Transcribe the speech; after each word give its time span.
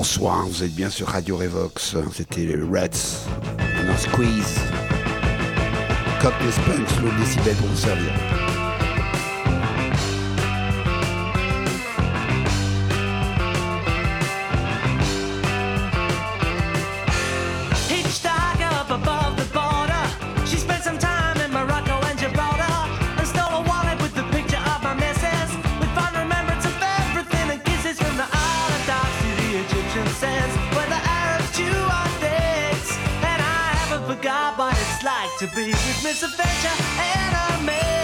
Bonsoir, 0.00 0.46
vous 0.46 0.62
êtes 0.62 0.76
bien 0.76 0.90
sur 0.90 1.08
Radio 1.08 1.36
Revox. 1.36 1.96
C'était 2.12 2.42
les 2.42 2.54
Reds. 2.54 3.26
On 3.90 3.96
squeeze. 3.96 4.60
Cocktail 6.22 6.52
Punch, 6.64 7.02
l'eau 7.02 7.10
décibel 7.18 7.56
pour 7.56 7.66
vous 7.66 7.76
servir. 7.76 8.37
and 29.98 30.08
sands 30.10 30.54
where 30.76 30.86
the 30.86 31.00
Arabs 31.20 31.50
chew 31.56 31.64
on 31.64 32.10
dicks. 32.20 32.96
And 33.30 33.40
I 33.42 33.64
haven't 33.78 34.06
forgot 34.06 34.56
what 34.56 34.74
it's 34.78 35.02
like 35.02 35.32
to 35.38 35.46
be 35.56 35.70
with 35.70 36.00
misadventure 36.04 36.76
and 36.98 37.34
a 37.34 37.64
man. 37.64 37.97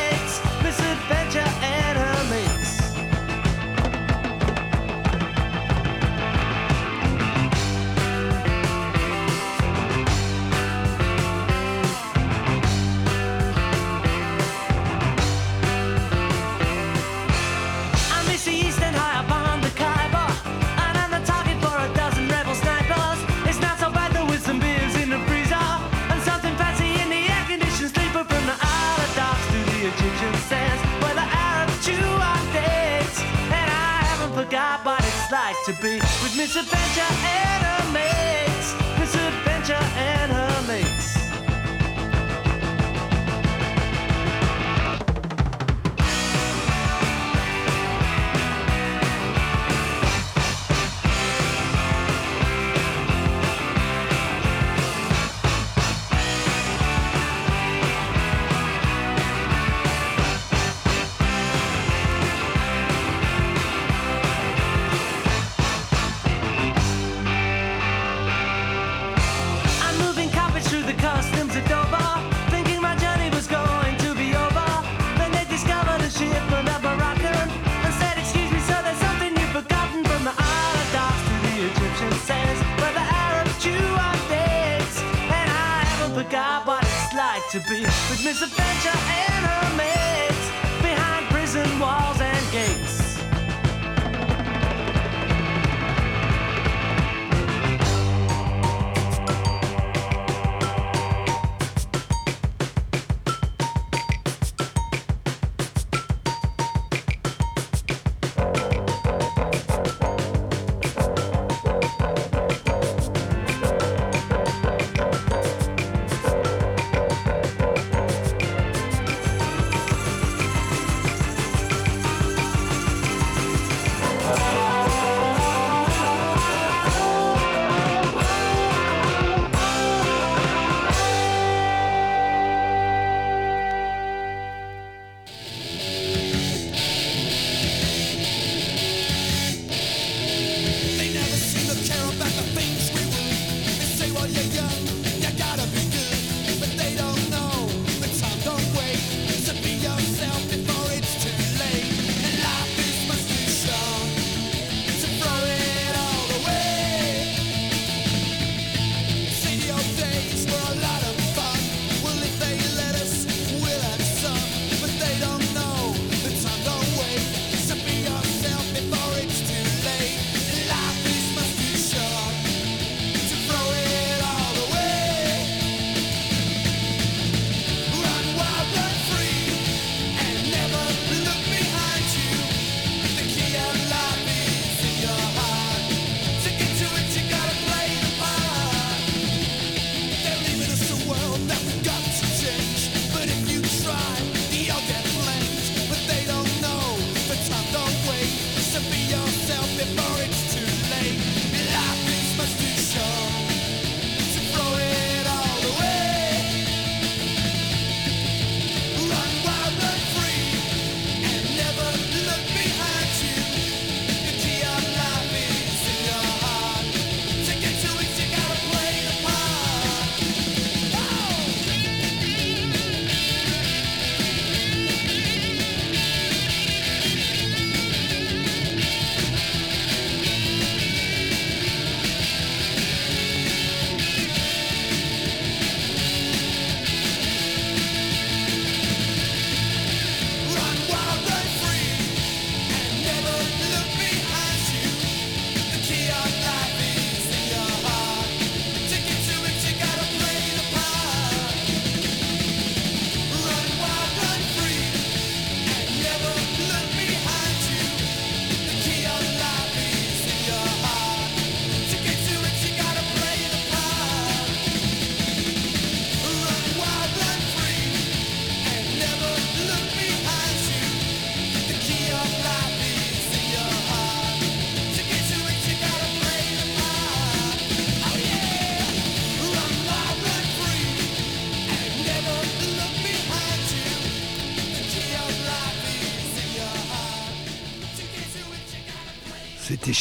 Misadventure. 36.37 37.03
Eh? 37.23 37.54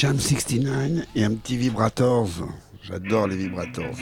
Sham 0.03 0.19
69 0.19 1.05
et 1.15 1.23
un 1.23 1.33
petit 1.33 1.55
Vibrators. 1.55 2.27
J'adore 2.81 3.27
les 3.27 3.37
Vibrators. 3.37 3.95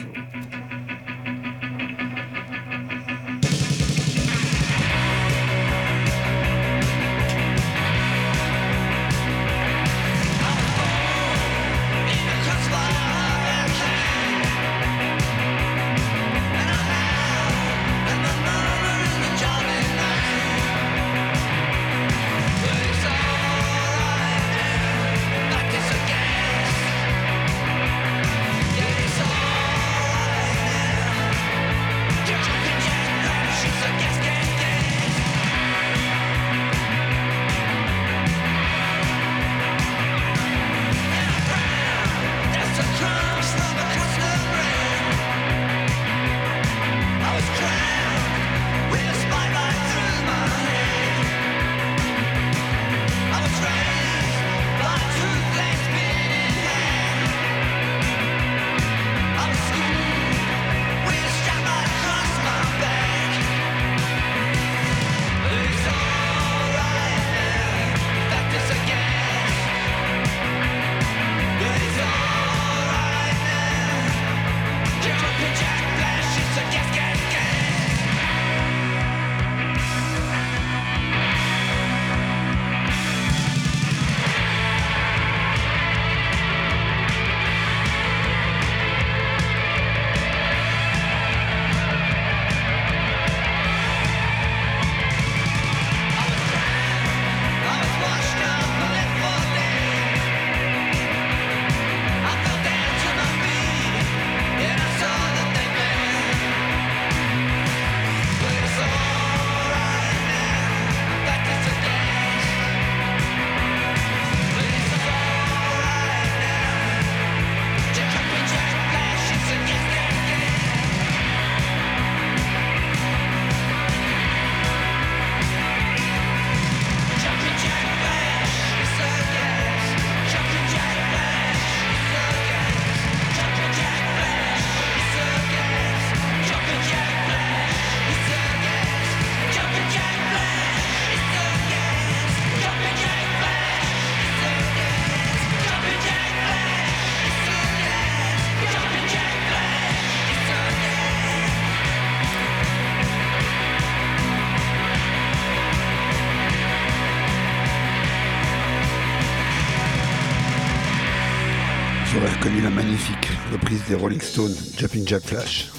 Des 163.87 163.95
Rolling 163.95 164.21
Stones, 164.21 164.53
Jumping 164.77 165.07
Jack 165.07 165.23
Flash. 165.23 165.69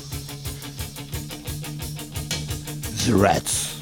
The 3.07 3.15
Rats. 3.15 3.82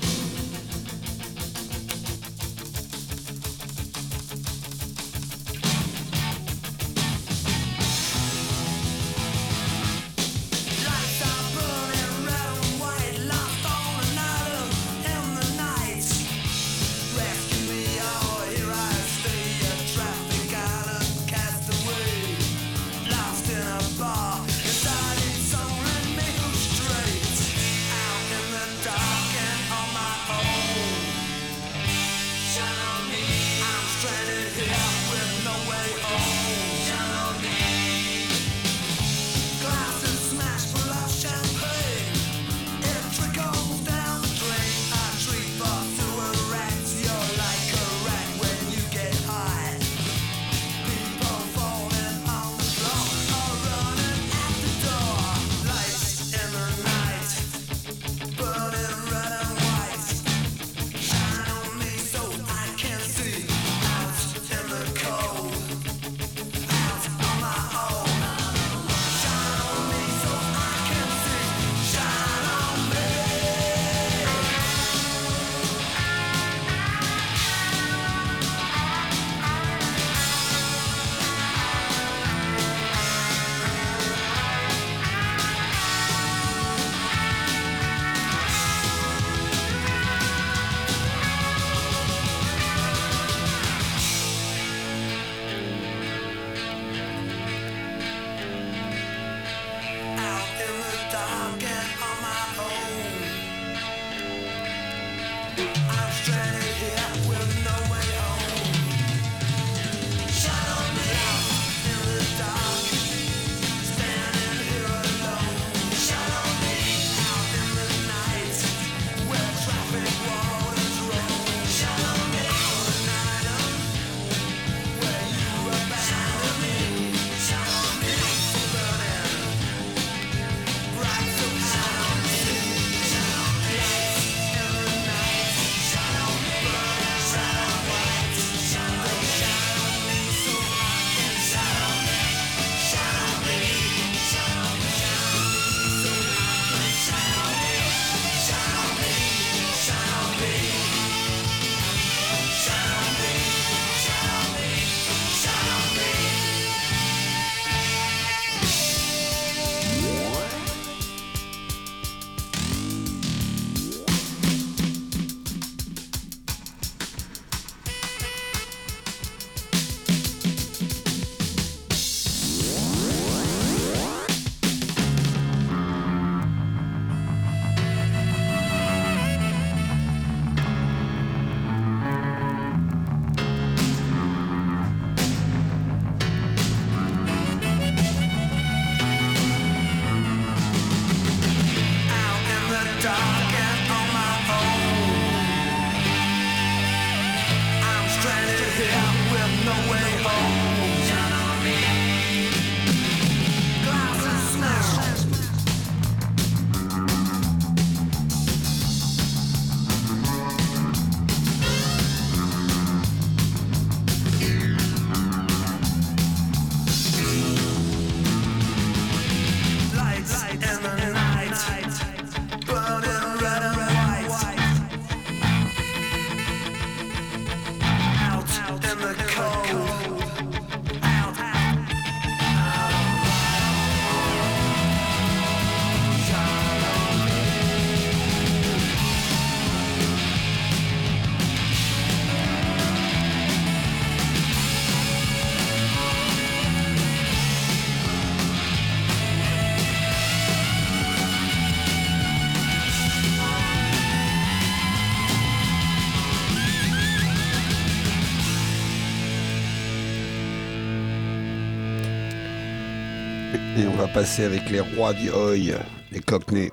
passer 264.12 264.44
avec 264.44 264.68
les 264.70 264.80
rois 264.80 265.12
du 265.12 265.30
Hoy, 265.30 265.74
les 266.10 266.20
Cockneys. 266.20 266.70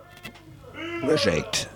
Reject. 1.04 1.70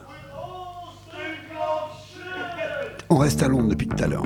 On 3.10 3.18
reste 3.18 3.44
à 3.44 3.48
Londres 3.48 3.70
depuis 3.70 3.88
tout 3.88 4.04
à 4.04 4.08
l'heure. 4.08 4.24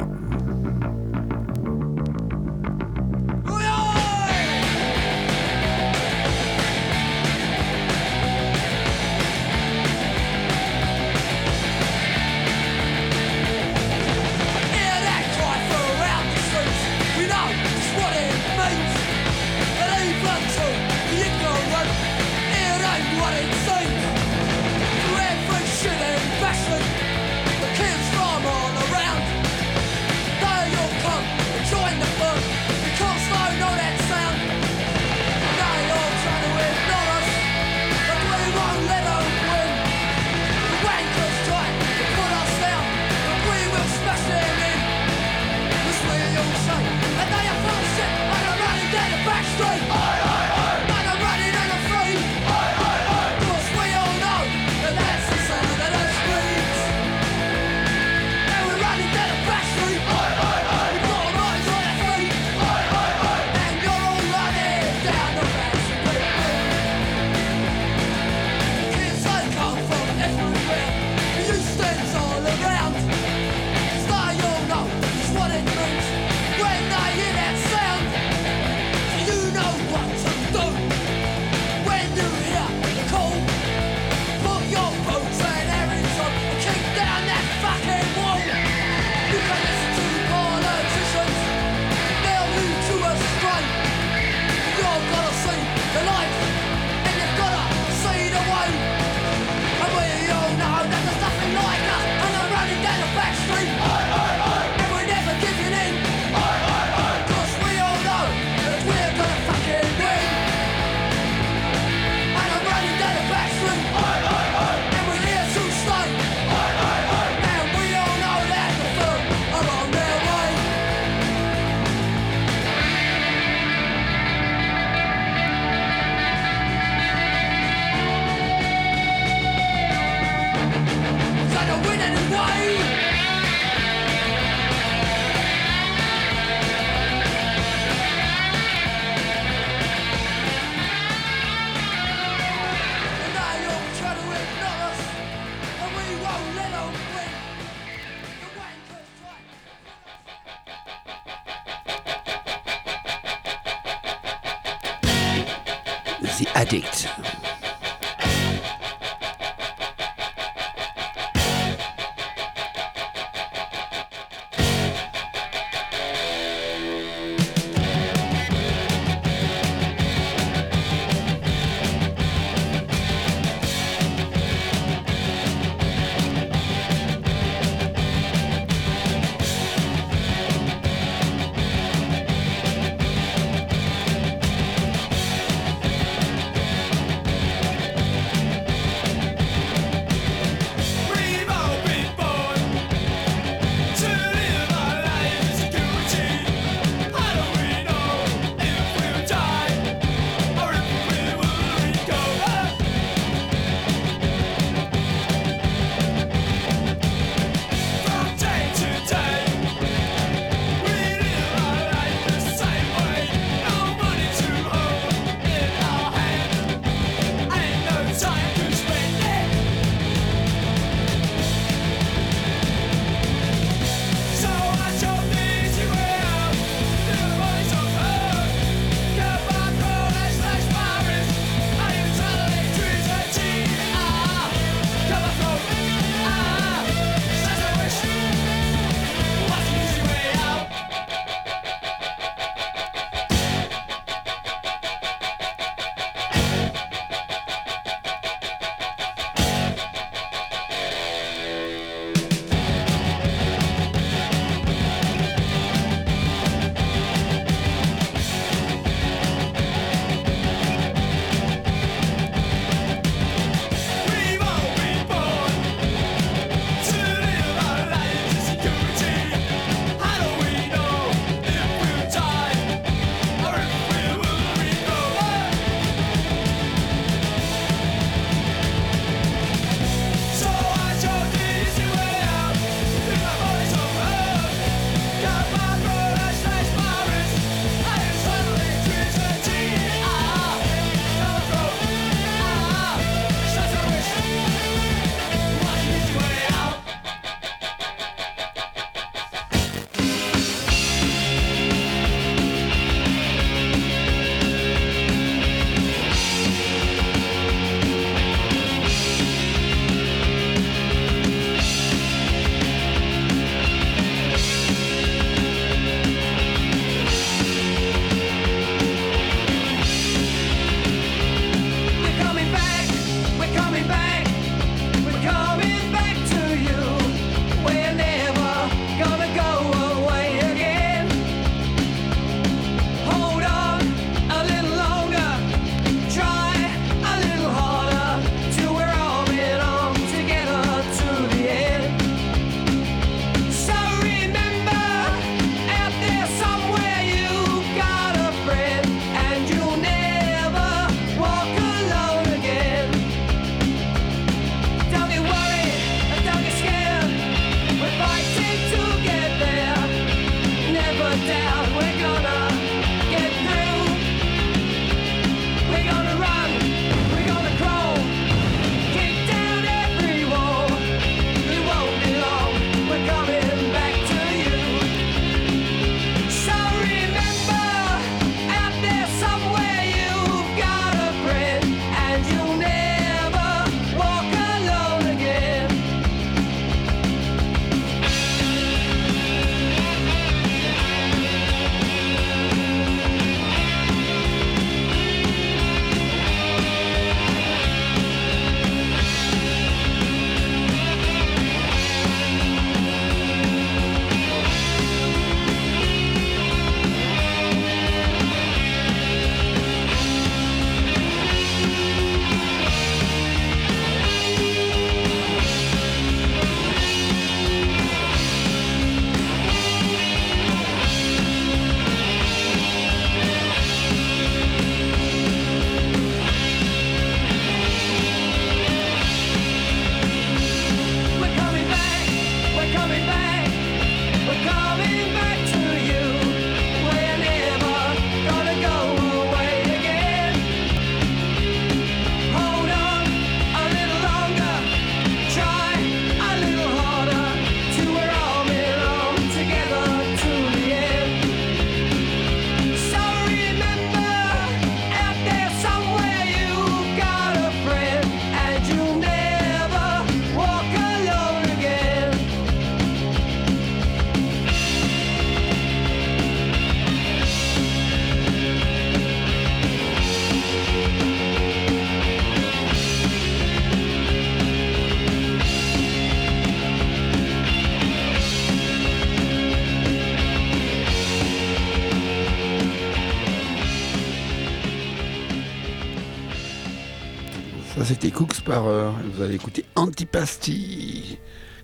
C'était 487.86 488.10
Cooks 488.10 488.42
par 488.42 488.66
heure. 488.66 488.94
Vous 489.14 489.22
allez 489.22 489.36
écouter 489.36 489.64
Antipasti, 489.76 491.20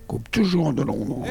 groupe 0.08 0.30
toujours 0.30 0.72
de 0.74 0.84
Londres. 0.84 1.26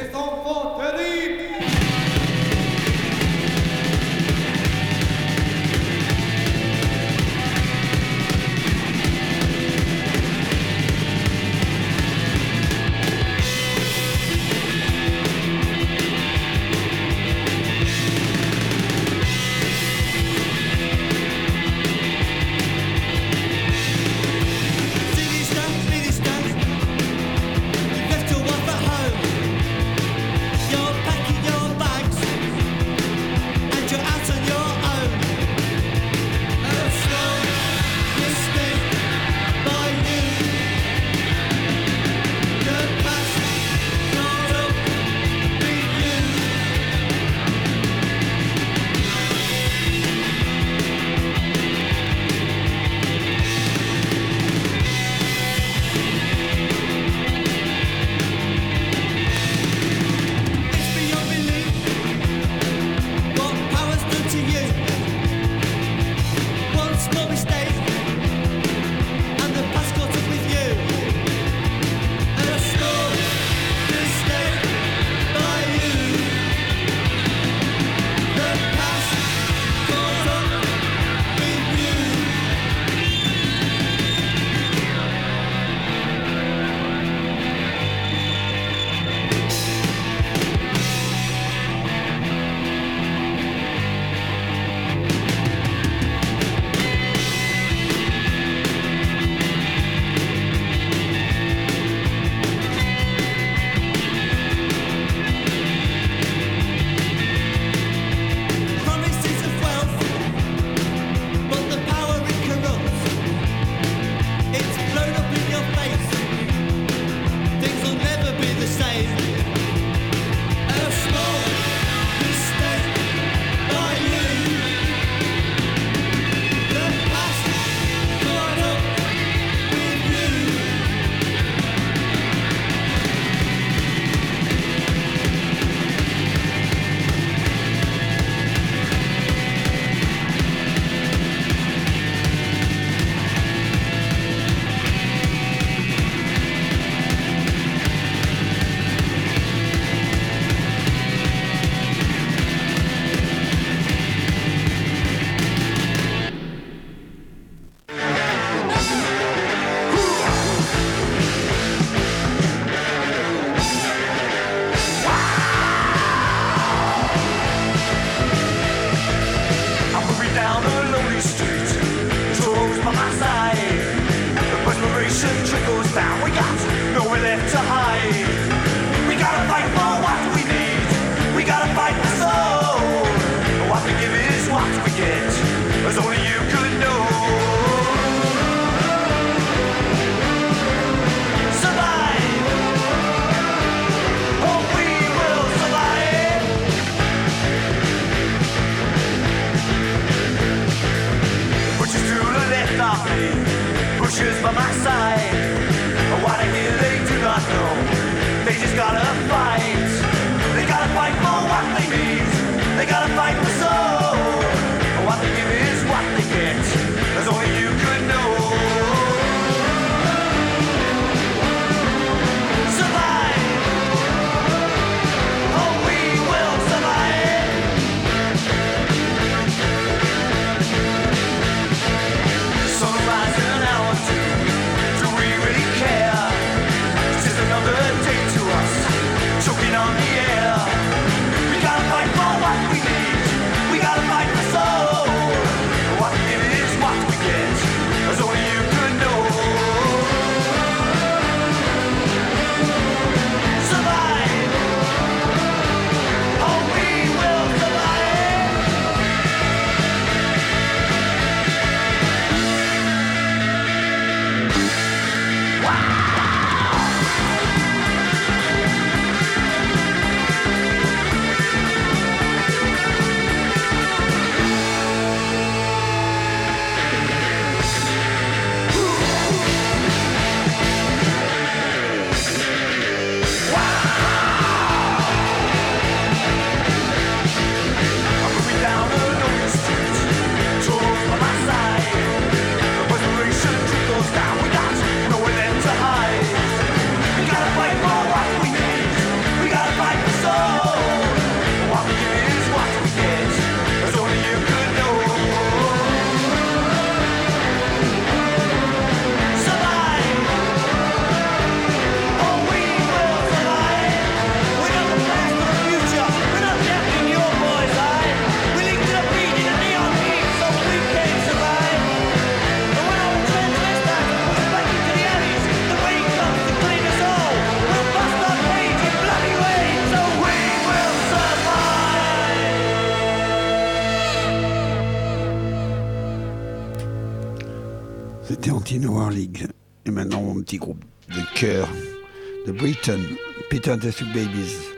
Two 343.79 344.13
Babies. 344.13 344.69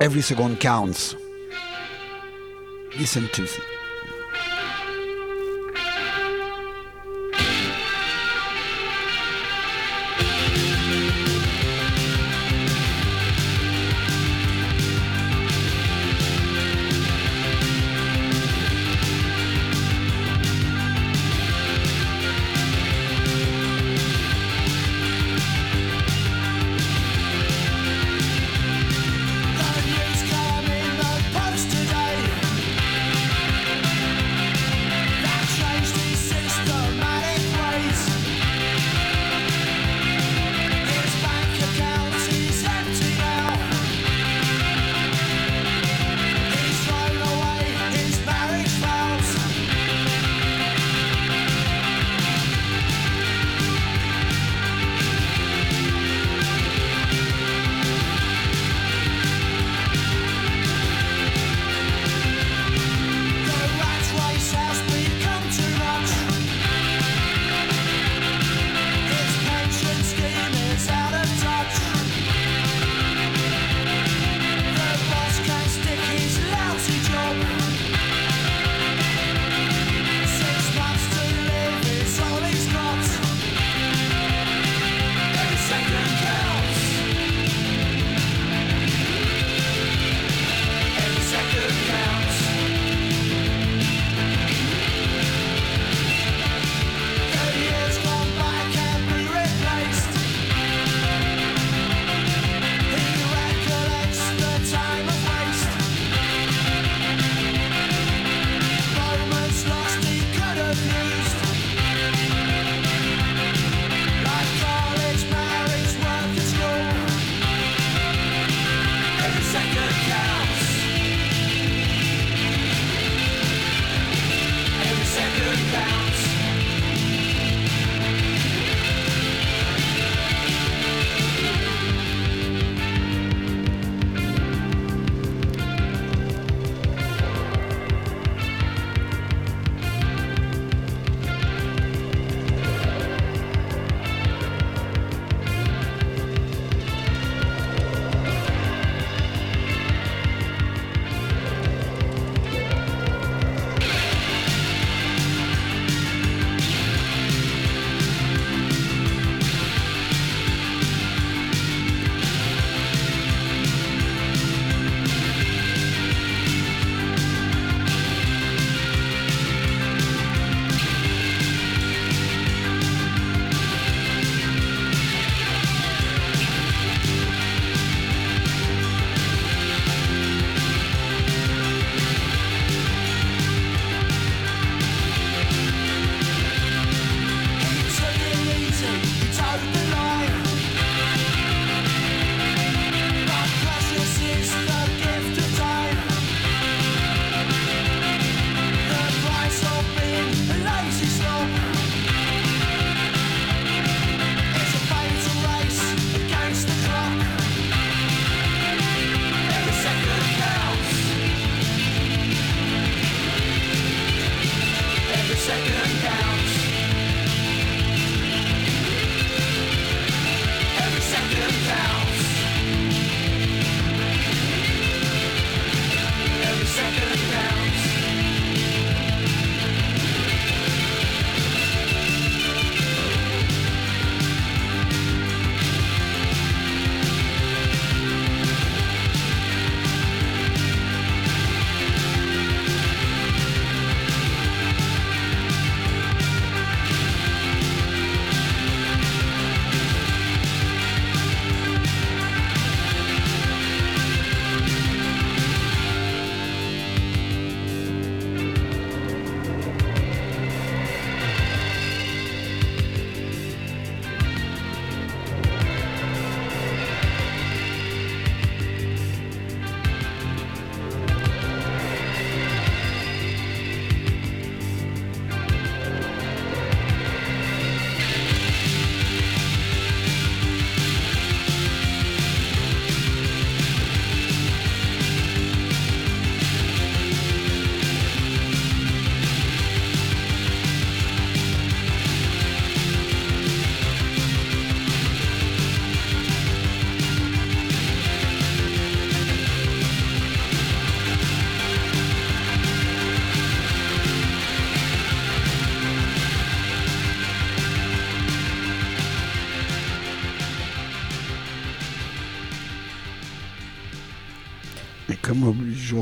Every 0.00 0.22
second 0.22 0.58
counts. 0.58 1.14
Listen 2.98 3.28
to 3.34 3.44
it. 3.44 3.77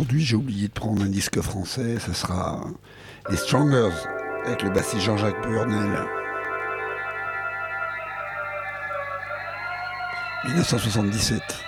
aujourd'hui, 0.07 0.25
j'ai 0.25 0.37
oublié 0.37 0.69
de 0.69 0.73
prendre 0.73 1.03
un 1.03 1.09
disque 1.09 1.41
français, 1.41 1.99
ce 1.99 2.13
sera 2.13 2.61
les 3.29 3.37
Strongers 3.37 3.91
avec 4.45 4.63
le 4.63 4.71
bassiste 4.71 5.03
Jean-Jacques 5.03 5.43
Burnel. 5.43 6.07
1977. 10.45 11.66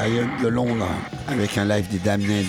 période 0.00 0.28
de 0.40 0.46
Londres 0.46 0.86
avec 1.26 1.58
un 1.58 1.64
live 1.64 1.88
des 1.88 1.98
Damned. 1.98 2.46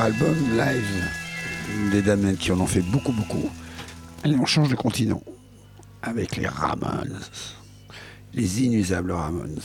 album 0.00 0.34
live 0.56 1.90
des 1.90 2.02
Damned 2.02 2.36
qui 2.38 2.52
en 2.52 2.60
ont 2.60 2.66
fait 2.66 2.80
beaucoup 2.80 3.12
beaucoup. 3.12 3.50
Et 4.24 4.34
on 4.34 4.46
change 4.46 4.68
de 4.68 4.74
continent 4.74 5.22
avec 6.02 6.36
les 6.36 6.46
Ramones, 6.46 7.20
les 8.32 8.62
inusables 8.62 9.12
Ramones. 9.12 9.60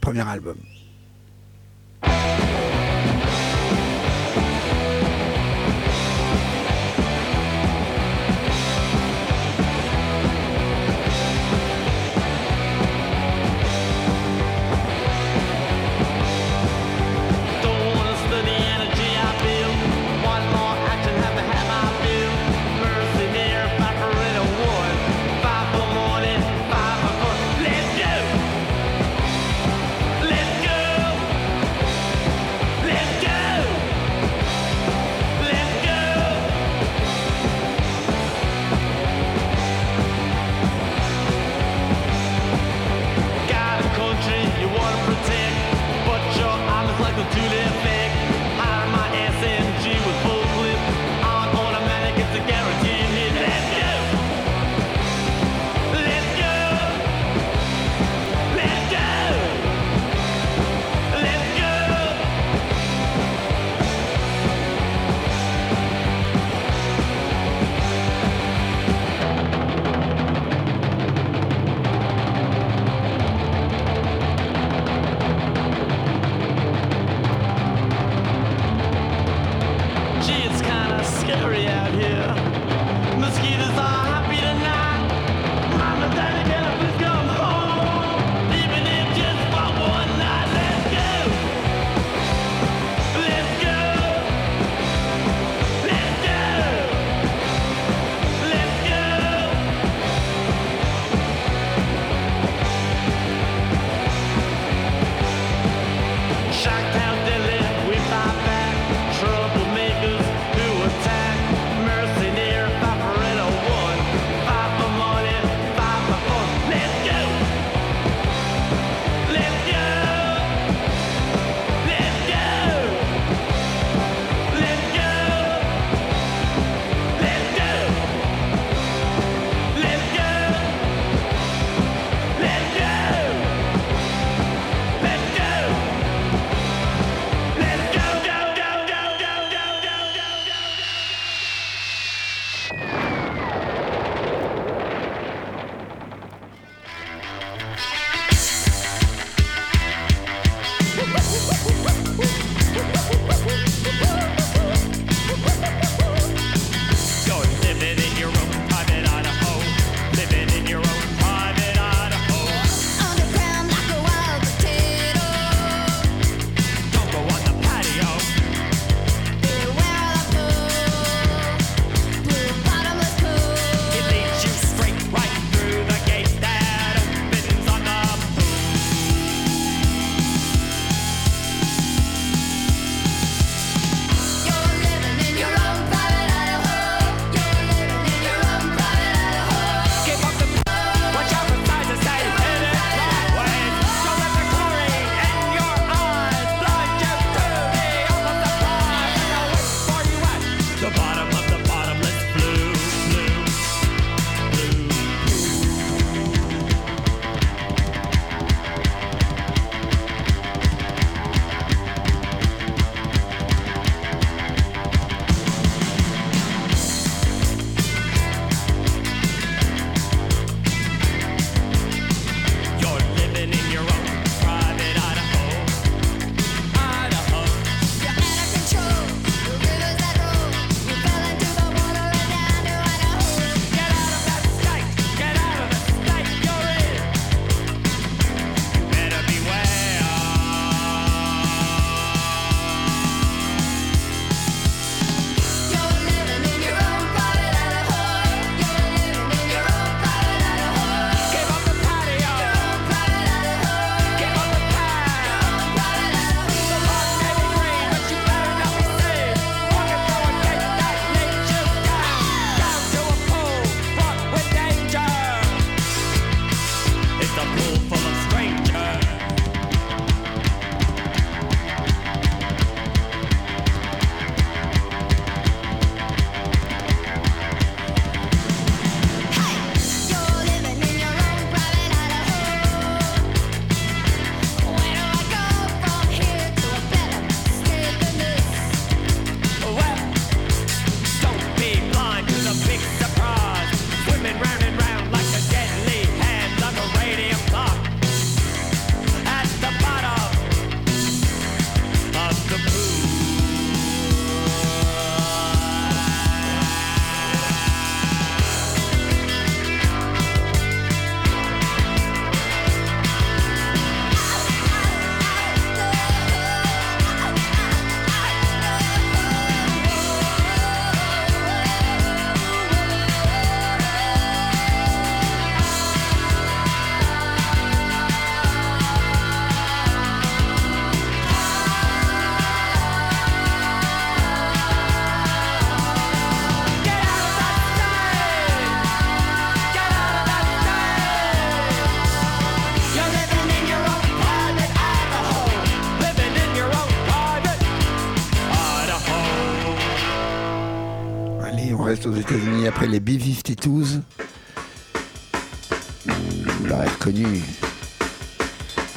Premier 0.00 0.26
album. 0.26 0.56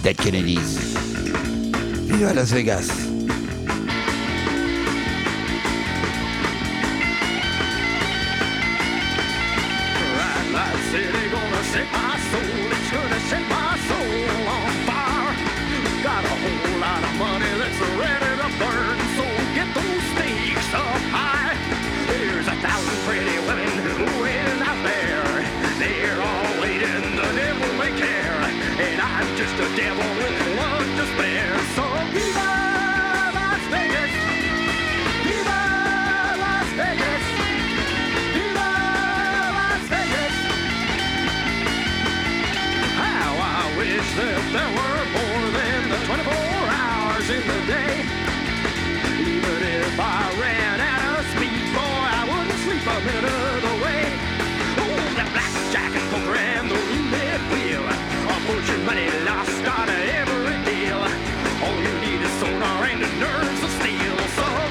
Dead 0.04 0.16
Kennedys. 0.16 0.78
Viva 2.08 2.34
Las 2.34 2.52
Vegas. 2.52 3.21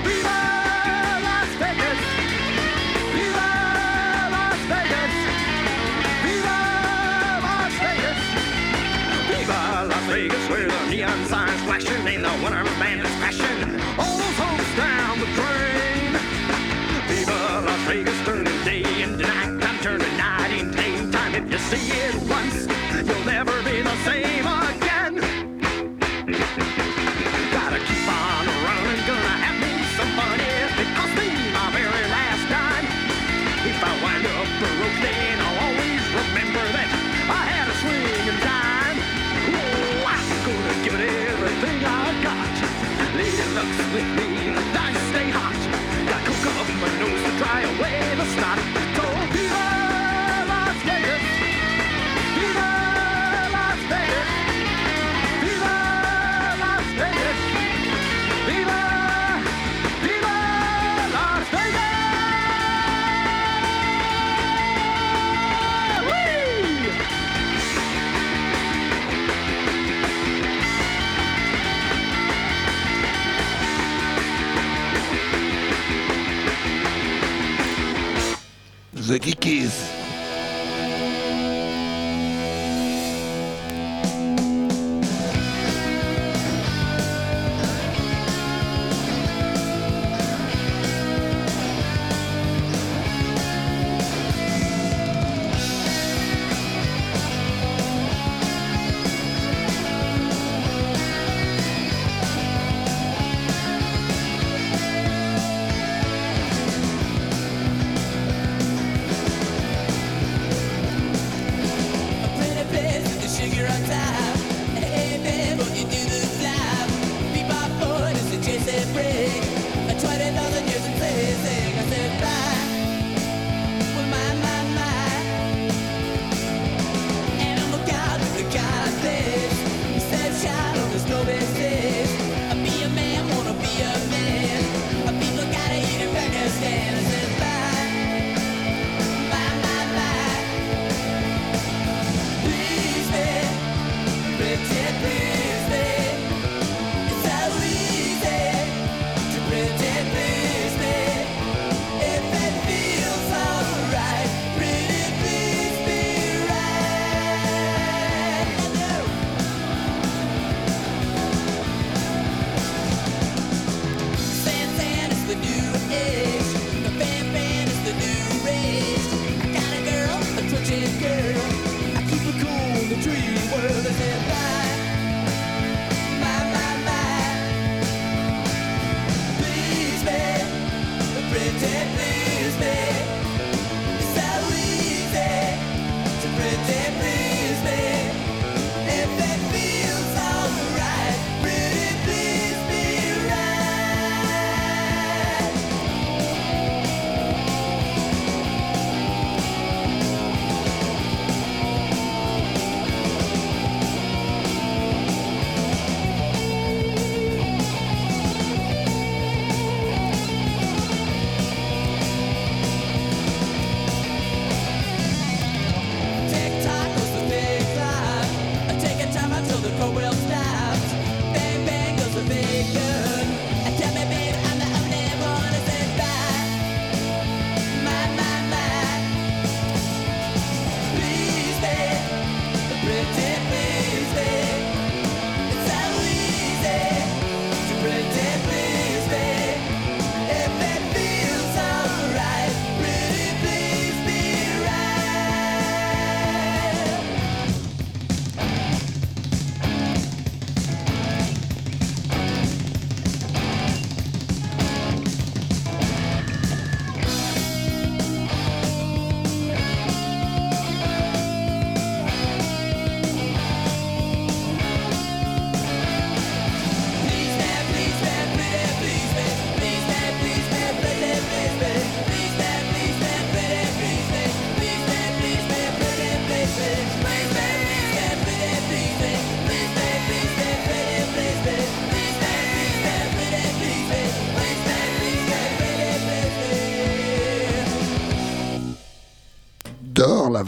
viva 0.05 0.39
Las 1.25 1.49
Vegas! 1.59 2.01
Viva 3.15 3.49
Las 4.35 4.61
Vegas! 4.69 5.13
Viva 6.25 6.59
Las 7.47 7.73
Vegas! 7.81 8.19
Viva 9.31 9.61
Las 9.89 10.07
Vegas, 10.09 10.45
where 10.51 10.69
the 10.69 10.91
neon 10.91 11.27
signs 11.27 11.63
and 11.89 13.73
the. 13.73 13.81
All 13.99 14.19
those 14.19 14.71
down 14.77 15.19
the 15.19 15.29
drain. 15.39 16.13
Viva 17.09 17.41
Las 17.65 17.81
Vegas, 17.89 18.19
day 18.65 18.83
into 19.03 19.27
night. 19.27 19.51
Night 20.17 20.51
into 20.53 20.77
daytime. 20.77 21.35
If 21.35 21.51
you 21.51 21.59
see 21.59 21.91
it 21.91 22.15
once, 22.29 22.67
you'll 23.07 23.25
never 23.25 23.60
same 24.05 24.50
aqui 79.13 79.35
15. 79.35 79.90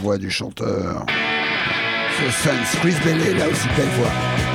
voix 0.03 0.17
du 0.17 0.29
chanteur. 0.29 1.05
The 1.07 2.29
Fans, 2.29 2.77
Chris 2.81 2.95
Bailey, 3.05 3.33
là 3.39 3.47
aussi 3.47 3.67
belle 3.77 3.87
voix. 3.97 4.52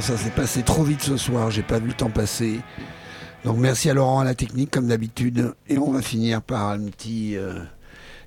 ça 0.00 0.16
s'est 0.16 0.30
passé 0.30 0.62
trop 0.62 0.82
vite 0.82 1.02
ce 1.02 1.16
soir, 1.16 1.50
j'ai 1.50 1.62
pas 1.62 1.78
vu 1.78 1.88
le 1.88 1.94
temps 1.94 2.10
passer. 2.10 2.60
Donc 3.44 3.58
merci 3.58 3.88
à 3.90 3.94
Laurent 3.94 4.20
à 4.20 4.24
la 4.24 4.34
technique 4.34 4.70
comme 4.70 4.86
d'habitude. 4.86 5.54
Et 5.68 5.78
on 5.78 5.90
va 5.90 6.02
finir 6.02 6.42
par 6.42 6.70
un 6.70 6.80
petit 6.86 7.36
euh, 7.36 7.54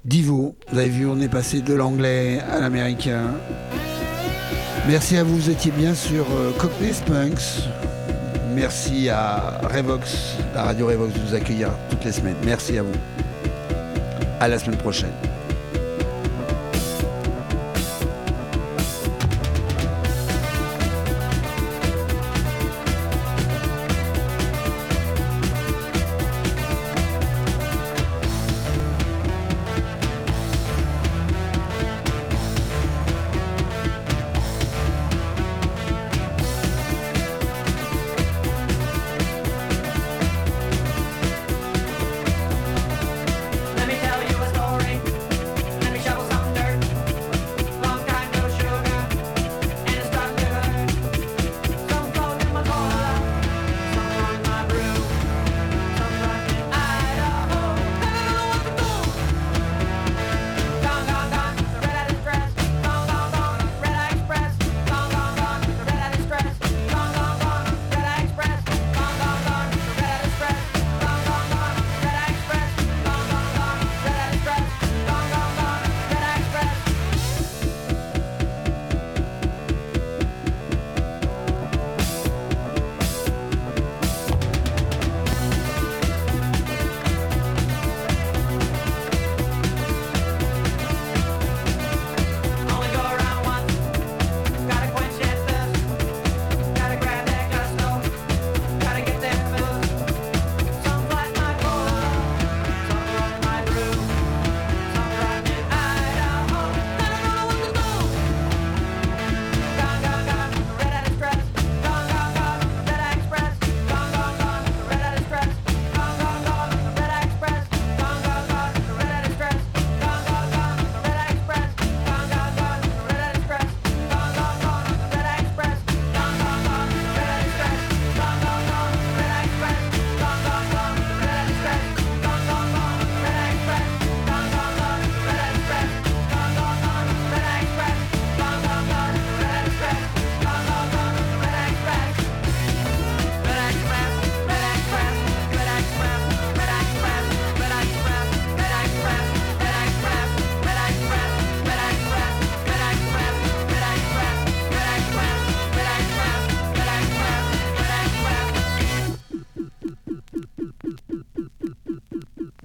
divo. 0.06 0.56
Vous 0.72 0.80
avez 0.80 0.90
vu, 0.90 1.06
on 1.08 1.20
est 1.20 1.30
passé 1.30 1.62
de 1.62 1.74
l'anglais 1.74 2.40
à 2.52 2.60
l'américain. 2.60 3.36
Merci 4.88 5.18
à 5.18 5.24
vous, 5.24 5.36
vous 5.38 5.50
étiez 5.50 5.72
bien 5.72 5.94
sur 5.94 6.26
euh, 6.32 6.52
Cockney 6.58 6.94
Spunks. 6.94 7.70
Merci 8.54 9.10
à 9.10 9.62
Revox, 9.64 10.36
la 10.54 10.64
radio 10.64 10.88
Revox 10.88 11.14
de 11.14 11.20
nous 11.20 11.34
accueillir 11.34 11.70
toutes 11.90 12.04
les 12.04 12.12
semaines. 12.12 12.36
Merci 12.44 12.78
à 12.78 12.84
vous. 12.84 12.92
À 14.40 14.48
la 14.48 14.60
semaine 14.60 14.78
prochaine. 14.78 15.33